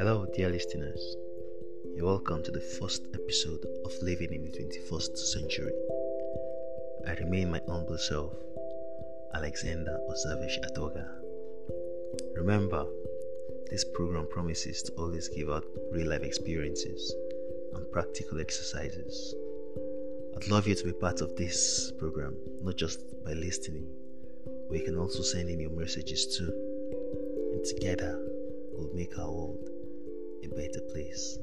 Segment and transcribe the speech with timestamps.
[0.00, 1.14] Hello, dear listeners.
[1.94, 5.74] You're welcome to the first episode of Living in the 21st Century.
[7.06, 8.32] I remain my humble self,
[9.34, 11.06] Alexander Osavish Atoga.
[12.34, 12.86] Remember,
[13.68, 17.14] this program promises to always give out real life experiences
[17.74, 19.34] and practical exercises.
[20.34, 23.86] I'd love you to be part of this program, not just by listening,
[24.66, 26.50] but you can also send in your messages too.
[27.52, 28.18] And together,
[28.72, 29.69] we'll make our world
[30.44, 31.38] a better place.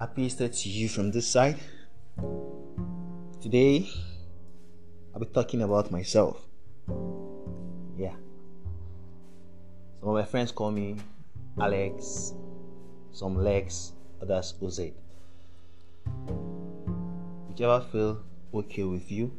[0.00, 1.58] Happy Easter to you from this side.
[3.40, 3.88] Today,
[5.14, 6.46] I'll be talking about myself.
[7.96, 8.14] Yeah.
[10.00, 10.96] Some of my friends call me
[11.60, 12.34] Alex,
[13.12, 14.80] some Lex, others OZ.
[17.50, 18.22] Whichever feel
[18.54, 19.32] okay with you,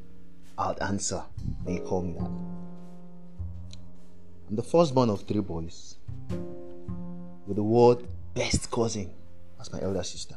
[0.57, 1.23] I'll answer
[1.65, 2.29] you call me that.
[4.49, 5.95] I'm the firstborn of three boys,
[7.47, 9.13] with the word best cousin
[9.61, 10.35] as my elder sister.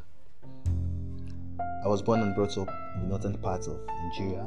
[1.84, 4.46] I was born and brought up in the northern part of Nigeria,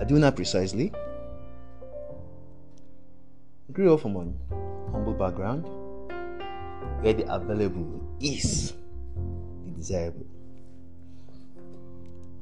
[0.00, 0.92] Kaduna precisely.
[3.72, 4.34] Grew up from an
[4.90, 5.66] humble background
[7.02, 8.72] where the available is
[9.66, 10.24] the desirable.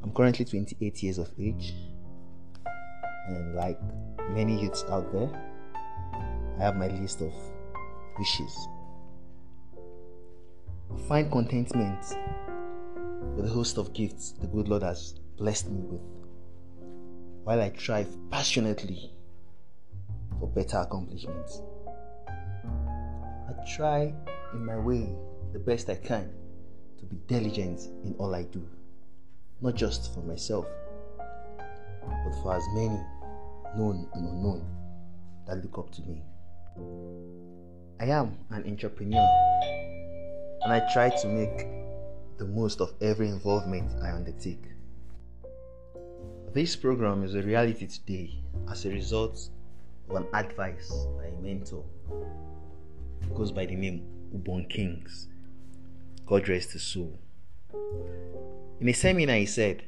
[0.04, 1.72] I'm currently 28 years of age,
[3.26, 3.80] and like
[4.32, 5.30] many youths out there,
[6.58, 7.32] I have my list of
[8.18, 8.68] wishes.
[10.94, 12.04] I find contentment
[13.34, 16.02] with the host of gifts the good Lord has blessed me with,
[17.44, 19.10] while I strive passionately
[20.38, 21.62] for better accomplishments.
[22.28, 24.12] I try
[24.52, 25.08] in my way
[25.54, 26.30] the best I can
[26.98, 28.68] to be diligent in all I do,
[29.64, 30.66] not just for myself,
[31.16, 33.00] but for as many
[33.74, 34.62] known and unknown
[35.46, 36.22] that look up to me.
[37.98, 39.26] I am an entrepreneur
[40.60, 41.66] and I try to make
[42.36, 44.62] the most of every involvement I undertake.
[46.52, 49.48] This program is a reality today as a result
[50.10, 51.84] of an advice by a mentor
[53.22, 54.04] who goes by the name
[54.36, 55.28] Ubon Kings.
[56.26, 57.18] God rest his soul.
[58.80, 59.84] In a seminar, he said,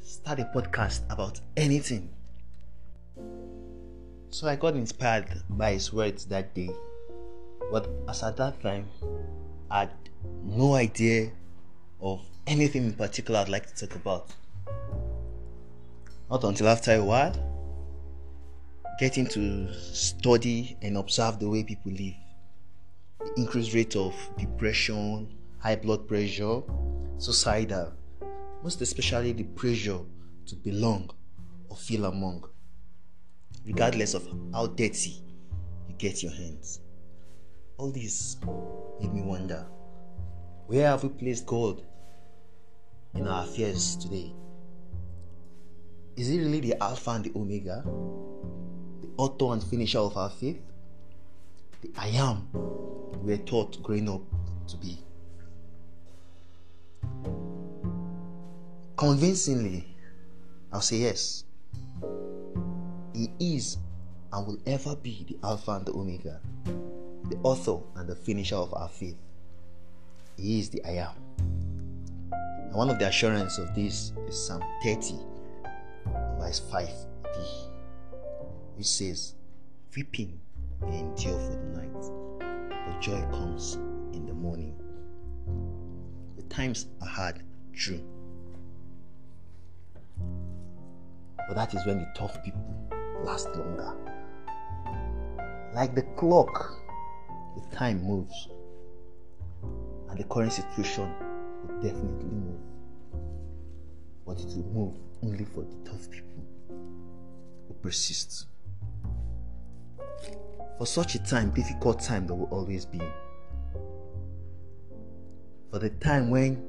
[0.00, 2.08] Start a podcast about anything.
[4.30, 6.70] So I got inspired by his words that day.
[7.70, 8.86] But as at that time,
[9.70, 9.90] I had
[10.42, 11.30] no idea
[12.00, 14.30] of anything in particular I'd like to talk about.
[16.30, 17.34] Not until after a while,
[18.98, 22.14] getting to study and observe the way people live,
[23.20, 26.62] the increased rate of depression, high blood pressure,
[27.18, 27.92] suicidal,
[28.62, 30.00] most especially the pressure
[30.46, 31.10] to belong
[31.68, 32.44] or feel among,
[33.66, 35.22] regardless of how dirty
[35.88, 36.80] you get your hands.
[37.76, 38.36] All this
[39.00, 39.66] made me wonder
[40.66, 41.82] where have we placed God
[43.14, 44.34] in our affairs today?
[46.16, 47.82] Is He really the Alpha and the Omega,
[49.00, 50.60] the author and finisher of our faith?
[51.80, 52.48] The I am
[53.22, 54.22] we were taught growing up
[54.68, 54.98] to be.
[58.98, 59.86] Convincingly,
[60.72, 61.44] I'll say yes.
[63.14, 63.76] He is
[64.32, 68.74] and will ever be the Alpha and the Omega, the author and the finisher of
[68.74, 69.14] our faith.
[70.36, 71.14] He is the I am.
[72.32, 75.14] And one of the assurance of this is Psalm 30,
[76.40, 77.70] verse 5b,
[78.76, 79.36] which says,
[79.94, 80.40] Weeping
[80.80, 83.74] may endure for the night, but joy comes
[84.12, 84.76] in the morning.
[86.34, 88.02] The times are hard, true.
[91.48, 92.62] But that is when the tough people
[93.24, 93.94] last longer.
[95.74, 96.78] Like the clock,
[97.56, 98.48] the time moves.
[100.10, 101.10] And the current situation
[101.66, 102.60] will definitely move.
[104.26, 106.44] But it will move only for the tough people
[107.66, 108.46] who persist.
[110.76, 113.00] For such a time, difficult time, there will always be.
[115.70, 116.62] For the time when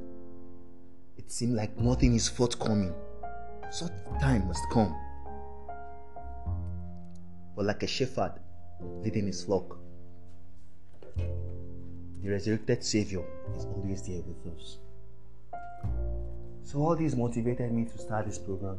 [1.17, 2.93] it seemed like nothing is forthcoming,
[3.71, 4.95] such time must come.
[7.55, 8.33] But like a shepherd
[9.03, 9.77] leading his flock,
[11.15, 13.23] the resurrected Savior
[13.55, 14.77] is always there with us.
[16.63, 18.77] So, all this motivated me to start this program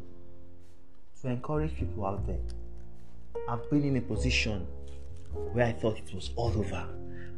[1.21, 2.39] to encourage people out there.
[3.49, 4.67] I've been in a position
[5.53, 6.87] where I thought it was all over,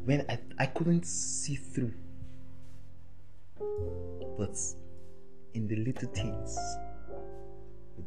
[0.05, 1.93] when I, I couldn't see through.
[4.39, 4.59] But
[5.55, 6.59] in the little things,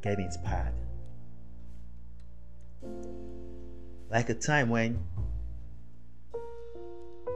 [0.01, 0.73] get inspired.
[4.09, 4.99] Like a time when,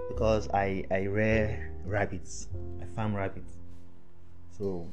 [0.07, 2.47] because I I rear rabbits,
[2.81, 3.53] I farm rabbits,
[4.57, 4.87] so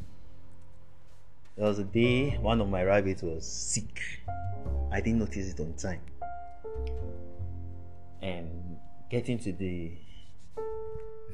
[1.56, 4.00] there was a day one of my rabbits was sick.
[4.90, 6.00] I didn't notice it on time,
[8.22, 8.78] and
[9.10, 9.92] getting to the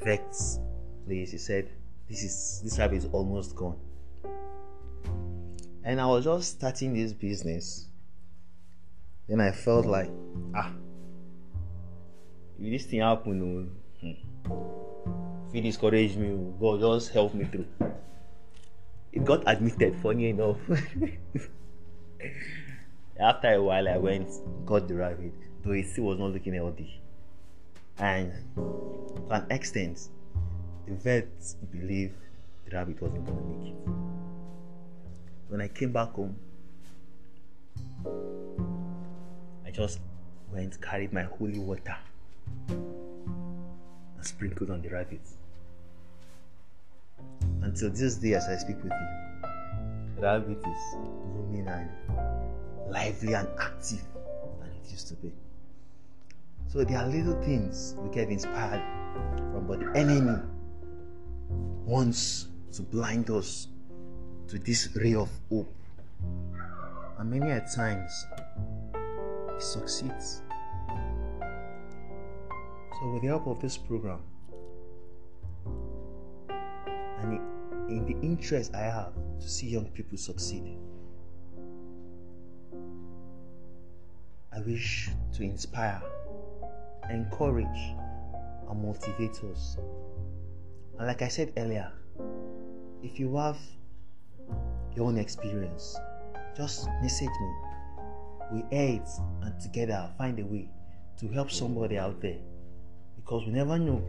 [0.02, 0.58] vet's
[1.06, 1.70] place, he said,
[2.08, 3.78] "This is this rabbit is almost gone."
[5.84, 7.88] And I was just starting this business.
[9.28, 10.10] Then I felt like,
[10.54, 10.72] ah,
[12.60, 13.66] if this thing happen, oh,
[14.00, 17.66] hmm, if he discouraged me, oh, God just help me through.
[19.12, 20.58] It got admitted, funny enough.
[23.20, 24.28] After a while, I went,
[24.64, 25.34] got the rabbit,
[25.64, 27.00] though it still was not looking healthy.
[27.98, 30.08] And to an extent,
[30.86, 32.14] the vets believed
[32.64, 34.21] the rabbit wasn't going to make it.
[35.52, 36.34] When I came back home,
[39.66, 40.00] I just
[40.50, 41.94] went, carried my holy water,
[42.68, 45.20] and sprinkled on the rabbit.
[47.60, 49.48] Until this day, as I speak with you,
[50.16, 51.90] the rabbit is roaming and
[52.90, 54.06] lively and active
[54.58, 55.30] than it used to be.
[56.68, 58.80] So there are little things we get inspired
[59.36, 60.40] from, but the enemy
[61.84, 63.68] wants to blind us
[64.52, 65.74] to this ray of hope.
[67.18, 68.26] And many a times
[69.54, 70.42] he succeeds.
[73.00, 74.20] So with the help of this program
[76.50, 77.40] and
[77.88, 80.76] in the interest I have to see young people succeed,
[84.54, 86.02] I wish to inspire,
[87.08, 87.96] encourage,
[88.68, 89.78] and motivate us.
[90.98, 91.90] And like I said earlier,
[93.02, 93.56] if you have
[94.96, 95.96] your own experience,
[96.56, 97.54] just message me.
[98.52, 99.02] We aid
[99.42, 100.68] and together find a way
[101.18, 102.38] to help somebody out there
[103.16, 104.04] because we never know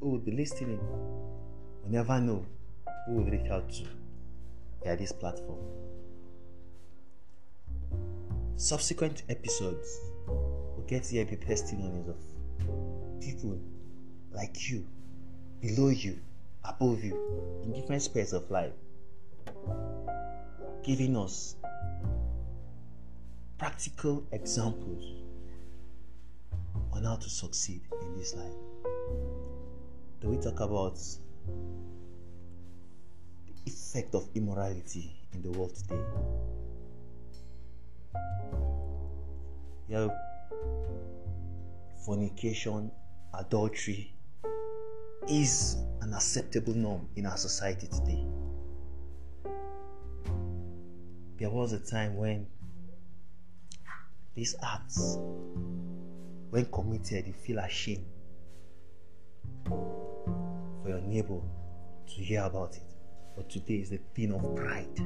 [0.00, 0.80] who will be listening.
[1.84, 2.44] We never know
[3.06, 3.84] who will reach out to
[4.82, 5.58] via this platform.
[8.56, 12.16] Subsequent episodes will get to hear the testimonies of
[13.20, 13.58] people
[14.32, 14.86] like you,
[15.60, 16.18] below you,
[16.64, 18.72] above you, in different spheres of life,
[20.82, 21.56] giving us
[23.58, 25.02] practical examples
[26.92, 28.52] on how to succeed in this life.
[30.20, 30.98] Do we talk about
[33.46, 36.02] the effect of immorality in the world today?
[39.88, 40.08] Yeah,
[42.04, 42.90] fornication,
[43.38, 44.12] adultery
[45.28, 48.24] is an acceptable norm in our society today.
[51.38, 52.46] There was a time when
[54.34, 55.18] these acts,
[56.50, 58.06] when committed, you feel ashamed
[59.66, 61.40] for your neighbor
[62.06, 62.82] to hear about it.
[63.36, 64.98] But today is the thing of pride,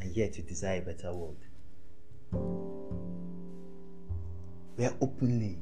[0.00, 1.36] and yet you desire a better world
[4.74, 5.58] where openly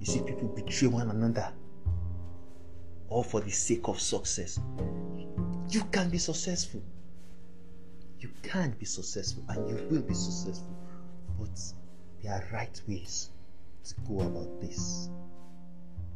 [0.00, 1.52] you see people betray one another
[3.08, 4.58] all for the sake of success.
[5.68, 6.82] You can be successful.
[8.24, 10.74] You can be successful and you will be successful.
[11.38, 11.60] But
[12.22, 13.28] there are right ways
[13.84, 15.10] to go about this.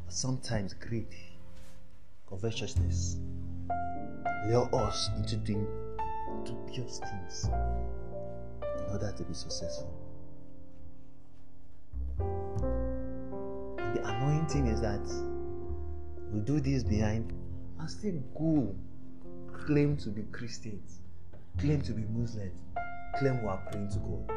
[0.07, 1.15] But sometimes greed,
[2.27, 3.19] covetousness
[4.47, 5.67] lure us into doing
[6.47, 7.51] dubious things
[8.63, 9.93] in order to be successful.
[13.77, 15.07] The annoying thing is that
[16.33, 17.35] we do this behind
[17.79, 18.75] and still go
[19.53, 21.01] claim to be Christians,
[21.59, 22.61] claim to be Muslims,
[23.19, 24.31] claim we are praying to God.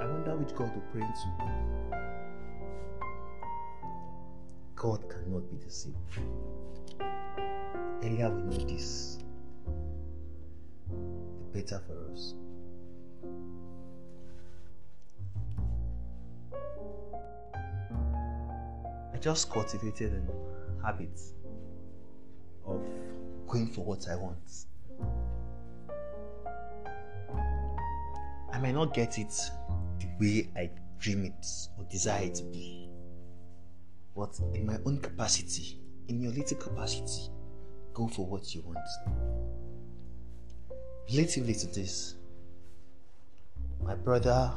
[0.00, 1.28] I wonder which God we're praying to.
[4.74, 5.96] God cannot be deceived.
[8.02, 9.18] Earlier we know this,
[10.88, 12.34] the better for us.
[19.12, 21.20] I just cultivated a habit
[22.66, 22.82] of
[23.46, 24.66] going for what I want.
[28.54, 29.34] I might not get it
[29.98, 30.70] the way I
[31.00, 31.44] dream it
[31.76, 32.88] or desire it to be,
[34.14, 37.32] but in my own capacity, in your little capacity,
[37.92, 38.78] go for what you want.
[41.12, 42.14] Relatively to this,
[43.82, 44.52] my brother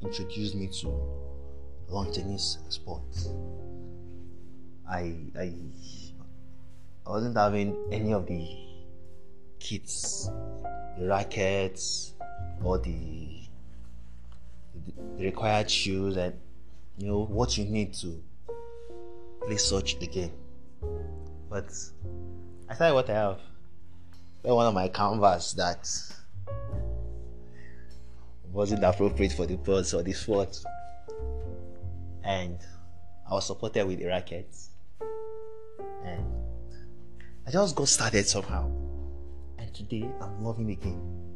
[0.00, 0.88] introduced me to
[1.88, 3.28] lawn tennis sports.
[4.90, 5.54] I I
[7.06, 8.48] I wasn't having any of the
[9.60, 10.28] kits,
[10.98, 12.14] the rackets,
[12.62, 13.40] or the,
[15.16, 16.34] the required shoes, and
[16.98, 18.22] you know what you need to
[19.46, 20.32] play such a game.
[21.50, 21.72] But
[22.68, 23.40] I started what I have.
[24.42, 25.88] one of my canvas that
[28.52, 30.62] wasn't appropriate for the purse or the sport.
[32.24, 32.58] And
[33.28, 34.54] I was supported with the racket.
[36.04, 36.24] And
[37.46, 38.70] I just got started somehow.
[39.58, 41.31] And today I'm loving the game.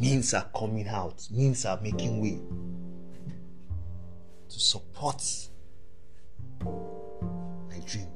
[0.00, 2.40] Means are coming out, means are making way
[4.48, 5.22] to support
[6.64, 8.08] my dream.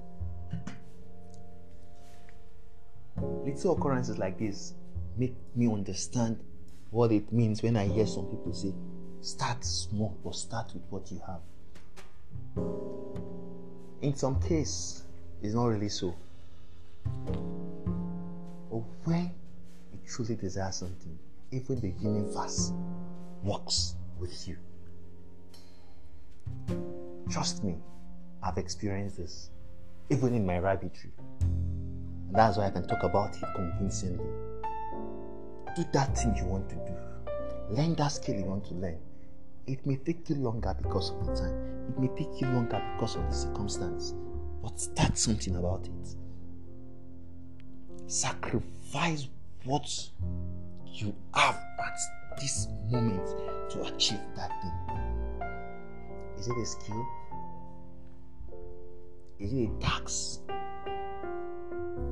[3.44, 4.72] Little occurrences like this
[5.18, 6.40] make me understand
[6.90, 8.72] what it means when I hear some people say,
[9.20, 11.42] start small, but start with what you have.
[14.00, 15.02] In some case,
[15.42, 16.14] it's not really so.
[18.70, 19.30] But when
[19.92, 21.18] you truly desire something,
[21.54, 22.72] even the universe
[23.42, 24.56] works with you.
[27.30, 27.76] Trust me,
[28.42, 29.50] I've experienced this,
[30.10, 31.12] even in my rabbitry.
[31.40, 34.24] And that's why I can talk about it convincingly
[35.74, 36.94] do that thing you want to do.
[37.70, 38.98] Learn that skill you want to learn.
[39.66, 41.86] It may take you longer because of the time.
[41.88, 44.14] It may take you longer because of the circumstance.
[44.62, 46.16] But start something about it.
[48.06, 49.28] Sacrifice
[49.64, 50.10] what
[50.94, 51.98] you have at
[52.40, 53.26] this moment
[53.70, 55.48] to achieve that thing.
[56.38, 57.06] Is it a skill?
[59.40, 60.38] Is it a tax?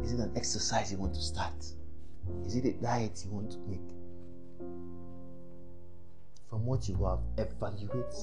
[0.03, 1.65] Is it an exercise you want to start?
[2.45, 3.81] Is it a diet you want to make?
[6.51, 8.15] From what you have, evaluate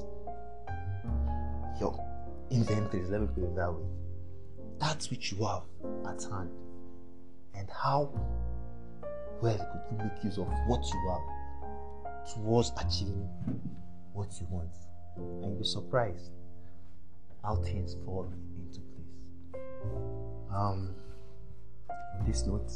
[1.80, 2.06] your
[2.52, 3.10] inventories.
[3.10, 3.86] Let me put it that way.
[4.78, 5.64] That's which you have
[6.06, 6.52] at hand.
[7.56, 8.12] And how
[9.42, 13.30] well could you make use of what you have towards achieving
[14.14, 14.70] what you want?
[15.18, 16.32] And you'll be surprised
[17.44, 19.54] how things fall into place.
[20.54, 20.96] Um,
[21.90, 22.72] on this note,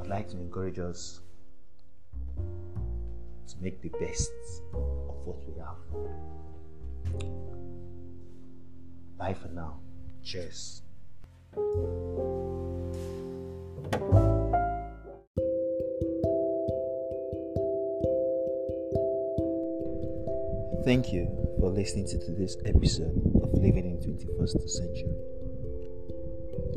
[0.00, 1.20] I'd like to encourage us
[3.48, 4.32] to make the best
[4.74, 4.80] of
[5.24, 5.76] what we have.
[9.18, 9.78] Bye for now.
[10.24, 10.82] Cheers.
[20.84, 21.28] Thank you
[21.60, 25.14] for listening to today's episode of Living in 21st Century.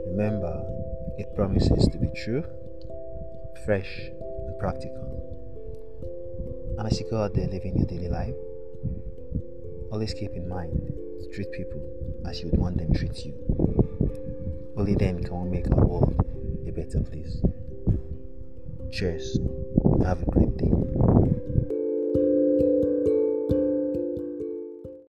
[0.05, 0.63] Remember,
[1.17, 2.43] it promises to be true
[3.65, 4.11] fresh
[4.45, 5.09] and practical.
[6.77, 8.35] And as you go out there living your daily life,
[9.91, 11.81] always keep in mind to treat people
[12.27, 13.33] as you would want them to treat you.
[14.77, 16.13] Only then can we make our world
[16.67, 17.41] a better place.
[18.91, 19.39] Cheers.
[20.03, 20.94] Have a great day.